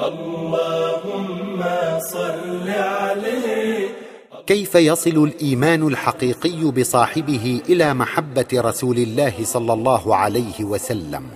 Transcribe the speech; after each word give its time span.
اللهم 0.00 1.62
صل 2.00 2.68
عليه. 2.68 3.88
كيف 4.46 4.74
يصل 4.74 5.24
الإيمان 5.24 5.86
الحقيقي 5.86 6.70
بصاحبه 6.70 7.60
إلى 7.68 7.94
محبة 7.94 8.46
رسول 8.54 8.96
الله 8.96 9.34
صلى 9.44 9.72
الله 9.72 10.16
عليه 10.16 10.64
وسلم؟ 10.64 11.28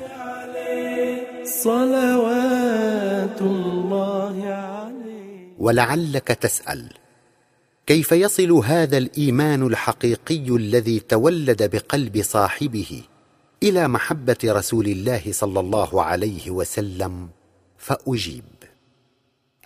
صلوات 1.45 3.41
الله 3.41 4.45
عليه. 4.45 5.53
ولعلك 5.59 6.29
تسأل 6.29 6.89
كيف 7.87 8.13
يصل 8.13 8.53
هذا 8.53 8.99
الإيمان 8.99 9.67
الحقيقي 9.67 10.49
الذي 10.49 11.01
تولد 11.01 11.71
بقلب 11.77 12.23
صاحبه 12.23 13.03
إلى 13.63 13.89
محبة 13.89 14.39
رسول 14.45 14.87
الله 14.87 15.23
صلى 15.31 15.61
الله 15.61 16.03
عليه 16.03 16.51
وسلم؟ 16.51 17.29
فأجيب. 17.79 18.45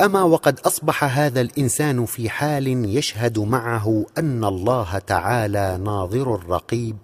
أما 0.00 0.22
وقد 0.22 0.60
أصبح 0.60 1.04
هذا 1.04 1.40
الإنسان 1.40 2.04
في 2.04 2.30
حال 2.30 2.96
يشهد 2.96 3.38
معه 3.38 4.06
أن 4.18 4.44
الله 4.44 4.98
تعالى 4.98 5.78
ناظر 5.84 6.46
رقيب 6.48 6.96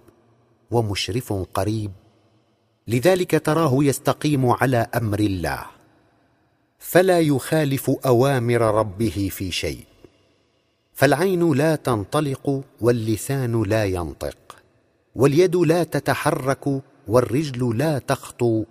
ومشرف 0.71 1.33
قريب. 1.33 1.91
لذلك 2.87 3.45
تراه 3.45 3.83
يستقيم 3.83 4.45
على 4.49 4.87
أمر 4.95 5.19
الله. 5.19 5.65
فلا 6.79 7.19
يخالف 7.19 7.89
أوامر 8.05 8.61
ربه 8.61 9.29
في 9.31 9.51
شيء. 9.51 9.85
فالعين 10.93 11.53
لا 11.53 11.75
تنطلق 11.75 12.63
واللسان 12.81 13.63
لا 13.63 13.85
ينطق. 13.85 14.37
واليد 15.15 15.55
لا 15.55 15.83
تتحرك 15.83 16.81
والرجل 17.07 17.77
لا 17.77 17.99
تخطو 17.99 18.63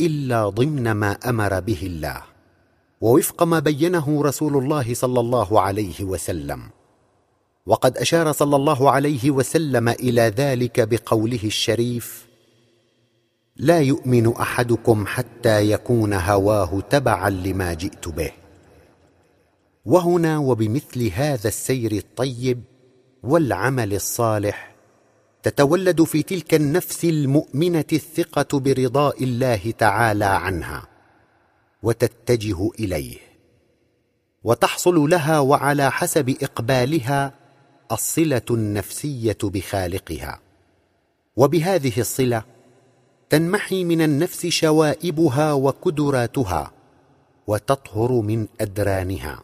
إلا 0.00 0.48
ضمن 0.48 0.90
ما 0.90 1.12
أمر 1.12 1.60
به 1.60 1.78
الله 1.82 2.22
ووفق 3.00 3.42
ما 3.42 3.58
بينه 3.58 4.22
رسول 4.22 4.56
الله 4.56 4.94
صلى 4.94 5.20
الله 5.20 5.60
عليه 5.60 6.04
وسلم. 6.04 6.62
وقد 7.66 7.96
أشار 7.96 8.32
صلى 8.32 8.56
الله 8.56 8.90
عليه 8.90 9.30
وسلم 9.30 9.88
إلى 9.88 10.22
ذلك 10.22 10.88
بقوله 10.88 11.40
الشريف 11.44 12.26
لا 13.56 13.80
يؤمن 13.80 14.36
أحدكم 14.36 15.06
حتى 15.06 15.70
يكون 15.70 16.12
هواه 16.14 16.80
تبعا 16.90 17.30
لما 17.30 17.74
جئت 17.74 18.08
به. 18.08 18.32
وهنا 19.84 20.38
وبمثل 20.38 21.10
هذا 21.14 21.48
السير 21.48 21.92
الطيب 21.92 22.62
والعمل 23.22 23.94
الصالح 23.94 24.69
تتولد 25.42 26.02
في 26.02 26.22
تلك 26.22 26.54
النفس 26.54 27.04
المؤمنة 27.04 27.84
الثقة 27.92 28.58
برضاء 28.58 29.24
الله 29.24 29.74
تعالى 29.78 30.24
عنها 30.24 30.86
وتتجه 31.82 32.70
إليه 32.78 33.16
وتحصل 34.44 35.10
لها 35.10 35.38
وعلى 35.38 35.90
حسب 35.90 36.36
إقبالها 36.42 37.34
الصلة 37.92 38.42
النفسية 38.50 39.38
بخالقها. 39.42 40.40
وبهذه 41.36 42.00
الصلة 42.00 42.42
تنمحي 43.30 43.84
من 43.84 44.02
النفس 44.02 44.46
شوائبها 44.46 45.52
وكدراتها 45.52 46.72
وتطهر 47.46 48.12
من 48.12 48.46
أدرانها. 48.60 49.42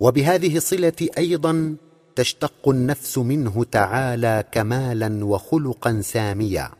وبهذه 0.00 0.56
الصلة 0.56 1.08
أيضا 1.18 1.76
تشتق 2.18 2.68
النفس 2.68 3.18
منه 3.18 3.64
تعالى 3.64 4.44
كمالا 4.52 5.24
وخلقا 5.24 6.00
ساميا 6.00 6.70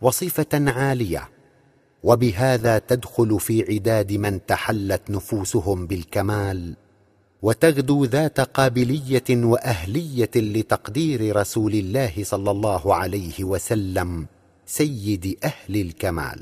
وصفة 0.00 0.70
عالية 0.70 1.28
وبهذا 2.02 2.78
تدخل 2.78 3.40
في 3.40 3.72
عداد 3.72 4.12
من 4.12 4.46
تحلت 4.46 5.10
نفوسهم 5.10 5.86
بالكمال 5.86 6.76
وتغدو 7.42 8.04
ذات 8.04 8.40
قابلية 8.40 9.24
وأهلية 9.30 10.30
لتقدير 10.36 11.36
رسول 11.36 11.74
الله 11.74 12.12
صلى 12.22 12.50
الله 12.50 12.94
عليه 12.94 13.44
وسلم 13.44 14.26
سيد 14.66 15.38
أهل 15.44 15.80
الكمال. 15.80 16.40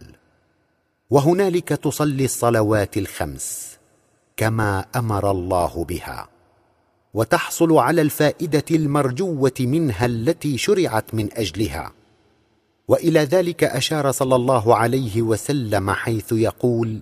وهنالك 1.11 1.69
تصلي 1.69 2.25
الصلوات 2.25 2.97
الخمس 2.97 3.79
كما 4.37 4.85
أمر 4.97 5.31
الله 5.31 5.85
بها. 5.85 6.32
وتحصل 7.15 7.73
على 7.73 8.03
الفائدة 8.03 8.65
المرجوة 8.71 9.55
منها 9.61 10.07
التي 10.07 10.59
شرعت 10.59 11.15
من 11.15 11.29
أجلها. 11.33 11.93
وإلى 12.89 13.21
ذلك 13.21 13.65
أشار 13.65 14.11
صلى 14.11 14.37
الله 14.37 14.77
عليه 14.77 15.23
وسلم 15.23 15.91
حيث 15.91 16.33
يقول 16.33 17.01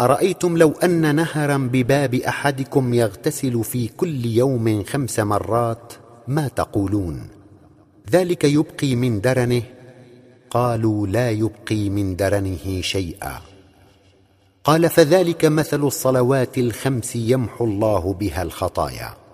أرأيتم 0.00 0.56
لو 0.56 0.72
أن 0.72 1.14
نهرا 1.14 1.56
بباب 1.56 2.14
أحدكم 2.14 2.94
يغتسل 2.94 3.64
في 3.64 3.88
كل 3.88 4.26
يوم 4.26 4.84
خمس 4.84 5.20
مرات 5.20 5.92
ما 6.28 6.48
تقولون؟ 6.48 7.28
ذلك 8.10 8.44
يبقي 8.44 8.96
من 8.96 9.20
درنه؟ 9.20 9.62
قالوا 10.50 11.06
لا 11.06 11.30
يبقي 11.30 11.90
من 11.90 12.16
درنه 12.16 12.80
شيئا. 12.80 13.55
قال 14.66 14.90
فذلك 14.90 15.44
مثل 15.44 15.84
الصلوات 15.84 16.58
الخمس 16.58 17.16
يمحو 17.16 17.64
الله 17.64 18.12
بها 18.12 18.42
الخطايا. 18.42 19.25